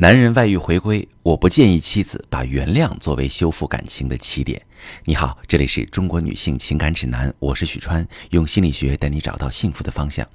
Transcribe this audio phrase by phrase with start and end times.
[0.00, 4.58] 男人外遇回归，我不建议妻子把原谅作为修复感情的起点。
[5.04, 10.26] 你好，这里是中国女性情感指南，我是许川，用心理学带你找到幸福的方向。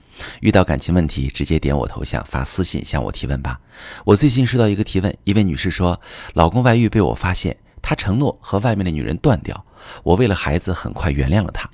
[0.42, 3.60] 遇到感情问题，直接点我头像发私信向我提问吧。
[4.06, 6.00] 我最近收到一个提问，一位女士说，
[6.36, 9.66] 老公外遇被我发现，他承诺和外面的女人断掉，
[10.04, 11.68] 我为了孩子很快原谅了他。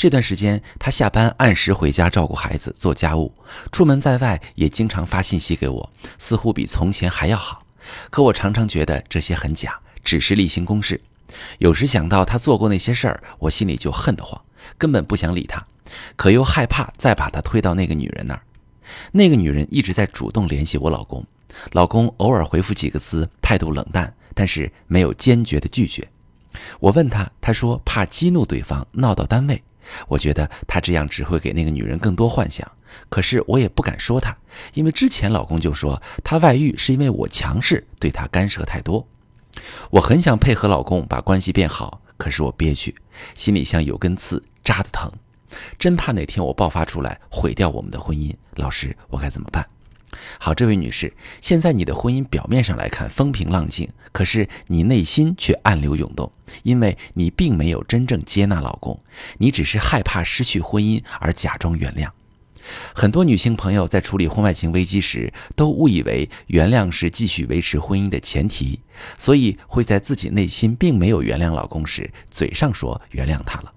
[0.00, 3.34] 这段时间，他下班按时回家照顾孩子、做家务，
[3.70, 7.66] 出门在外也经常发信息给我，似乎比从前还要好。
[8.08, 10.98] 可我常常觉得这些很假，只是例行公事。
[11.58, 14.40] 有时想到他做过那些事儿，我心里就恨得慌，
[14.78, 15.66] 根本不想理他，
[16.16, 18.40] 可又害怕再把他推到那个女人那儿。
[19.12, 21.22] 那个女人一直在主动联系我老公，
[21.72, 26.08] 老公偶尔回复几个字，态度冷淡，但是没有坚决的拒绝。
[26.78, 29.62] 我问他，他说怕激怒对方，闹到单位。
[30.08, 32.70] 我觉得他这样只会给那个女人更多幻想。
[33.08, 34.36] 可是我也不敢说他，
[34.74, 39.06] 因为之前老公就说他外遇是因为我强势，对他干涉太多。
[39.90, 42.94] 我很想配合老公把关系变好，可是我憋屈，
[43.34, 45.10] 心里像有根刺扎的疼，
[45.78, 48.34] 真怕哪天我爆发出来毁掉我们的婚姻。
[48.56, 49.64] 老师，我该怎么办？
[50.38, 56.30] 好，这位女士，现在你的婚姻表面上来看风平浪静，可是你内心却暗流涌动，
[56.62, 59.00] 因为你并没有真正接纳老公，
[59.38, 62.08] 你只是害怕失去婚姻而假装原谅。
[62.94, 68.80] 很多女性朋友在处理婚外情危机时，都误以为原谅是继续维持婚姻的前提，
[69.16, 73.72] 所以会在自己内心并没有原谅老公时，嘴上说原谅他了。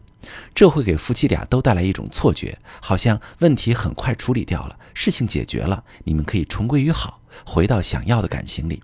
[0.54, 8.82] 这会给夫妻俩都带来一种错觉，好像问题很快处理掉了，事情解决了，你们可以重归于好，回到想要的感情里。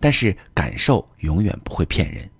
[0.00, 2.30] 但是感受永远不会骗人，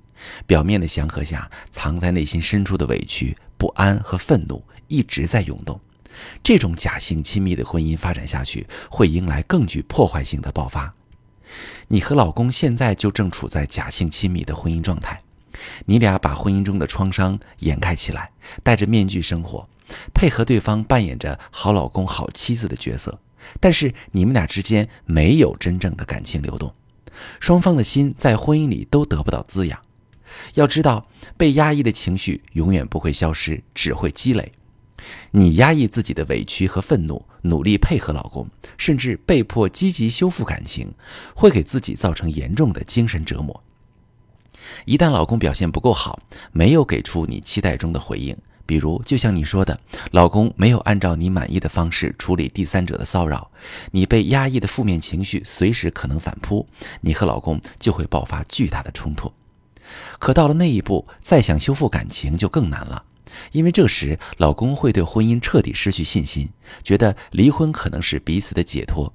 [0.47, 5.81] 表面的祥和下，藏在内心深处的委屈、不安和愤怒一直在涌动。
[6.45, 10.95] 这种假性亲密的婚姻发展下去，会迎来更具破坏性的爆发。
[11.89, 15.24] 你和老公现在就正处在假性亲密的婚姻状态。
[15.87, 18.31] 你俩把婚姻中的创伤掩盖起来，
[18.63, 19.69] 戴着面具生活，
[20.13, 23.19] 配合对方扮演着好老公、好妻子的角色，
[23.61, 26.75] 但是你们俩之间没有真正的感情流动，
[27.41, 29.81] 双方的心在婚姻里都得不到滋养。
[30.55, 31.07] 要知道，
[31.37, 34.53] 被压抑的情绪永远不会消失，只会积累。
[35.33, 40.93] 你压抑自己的委屈和愤怒，努力配合老公，甚至被迫积极修复感情，
[41.35, 43.63] 会给自己造成严重的精神折磨。
[44.85, 46.19] 一旦老公表现不够好，
[46.53, 49.79] 没有给出你期待中的回应，比如就像你说的，
[50.13, 53.51] 老公没有按照你满意的方式处理第三者的骚扰，
[53.91, 56.67] 你被压抑的负面情绪随时可能反扑，
[57.01, 59.33] 你和老公就会爆发巨大的冲突。
[60.19, 63.05] 可到了那一步，再想修复感情就更难了，
[63.53, 66.49] 因为这时老公会对婚姻彻底失去信心，
[66.83, 69.13] 觉得离婚可能是彼此的解脱。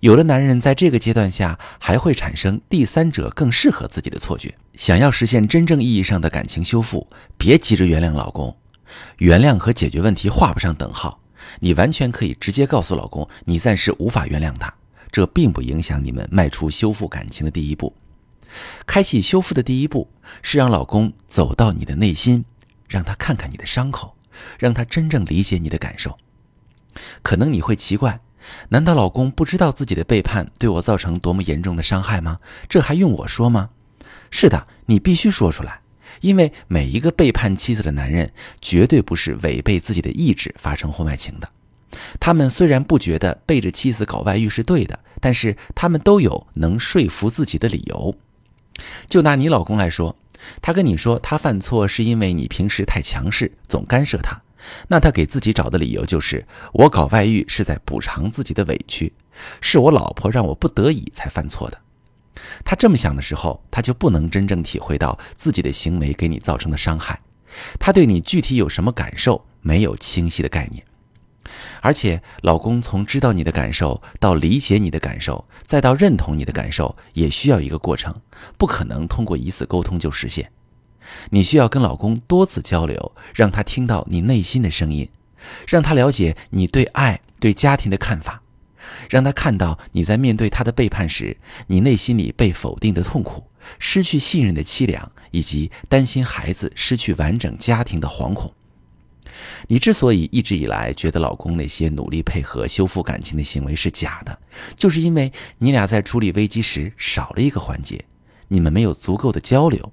[0.00, 4.54] 有的男人在这个阶段下还会产生第三者更适合自己的错觉。
[4.74, 7.06] 想要实现真正意义上的感情修复，
[7.36, 8.56] 别急着原谅老公。
[9.18, 11.20] 原谅和解决问题画不上等号。
[11.60, 14.72] 你完全可以直接告诉老公，你暂时无法原谅他，
[15.10, 17.94] 这并不影响你们迈出修复感情的第一步。
[18.86, 20.10] 开启修复的第一步
[20.42, 22.44] 是让老公走到你的内心，
[22.88, 24.16] 让他看看你的伤口，
[24.58, 26.18] 让他真正理解你的感受。
[27.22, 28.20] 可能你会奇怪。
[28.70, 32.38] 难道老公不知道自己的背叛对我造成多么严重的伤害吗？
[32.68, 33.70] 这还用我说吗？
[34.30, 35.80] 是的，你必须说出来，
[36.20, 41.48] 因为每一个背叛妻子的男人绝对不是违背自己的意志发生婚外情的。
[42.20, 48.14] 他们虽然不觉得背着妻子搞外遇是对的，但是他们都有能说服自己的理由。
[49.08, 50.14] 就拿你老公来说，
[50.60, 54.40] 他跟你说他犯错是因为你平时太强势，总干涉他。
[54.88, 59.12] 那他给自己找的理由就是，我搞外遇是在补偿自己的委屈，
[59.60, 61.78] 是我老婆让我不得已才犯错的。
[62.64, 67.20] 他这么想的时候，他就不能真正体会到自己的行为给你造成的伤害，
[67.78, 70.84] 他对你具体有什么感受没有清晰的概念。
[71.80, 78.14] 而且，老公从知道你的感受到理解你的感受，再到认同你的感受，也需要一个过程，
[78.56, 80.50] 不可能通过一次沟通就实现。
[81.30, 85.08] 你需要跟老公多次交流，让他听到你内心的声音，
[85.66, 88.42] 让他了解你对爱、对家庭的看法，
[89.10, 93.44] 让他看到你在面对他的背叛时，你内心里被否定的痛苦、
[93.78, 98.52] 失去信任的凄凉，以及担心孩子失去完整家庭的惶恐。
[99.68, 104.36] 你之所以一直以来觉得老公那些努力配合修复感情的行为是假的，
[104.76, 108.04] 就是因为你俩在处理危机时少了一个环节，
[108.48, 109.92] 你们没有足够的交流。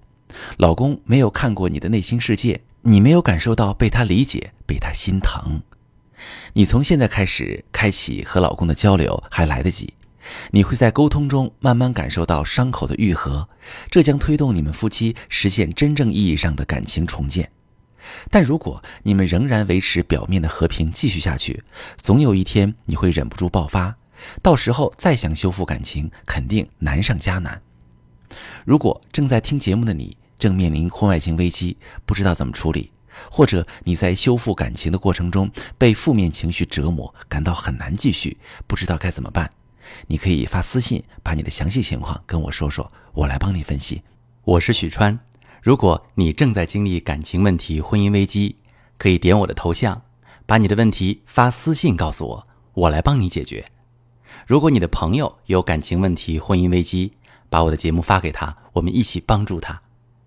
[0.57, 5.61] 老公没有看过你的内心世界，你没有感受到被他理解、被他心疼。
[6.53, 9.93] 你从现在开始开启和老公的交流还来得及，
[10.51, 13.47] 你会在沟通中慢慢感受到伤口的愈合，
[13.89, 17.51] 这将推动你们夫妻实现真正意义上的感情重建。
[18.29, 21.63] 但如果你们仍然维持表面的和平继续下去，
[21.97, 23.95] 总有一天你会忍不住爆发，
[24.41, 27.61] 到时候再想修复感情，肯定难上加难。
[28.63, 32.91] 如果正在听节目的你正面临婚外情危机，不知道怎么处理，
[33.31, 38.37] 或者你在修复感情的过程中被负面情绪折磨，感到很难继续，
[38.67, 39.51] 不知道该怎么办，
[40.07, 44.01] 你可以发私信把你的详细情况跟我说说，我来帮你分析。
[44.43, 45.17] 我是许川。
[45.61, 48.57] 如果你正在经历感情问题、婚姻危机，
[48.97, 50.03] 可以点我的头像，
[50.45, 53.65] 把你的问题发私信告诉我，我来帮你解决。
[54.45, 57.13] 如果你的朋友有感情问题、婚姻危机，
[57.49, 59.81] 把我的节目发给他，我们一起帮助他。